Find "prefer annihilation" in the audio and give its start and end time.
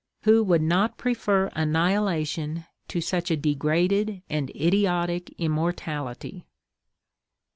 0.97-2.65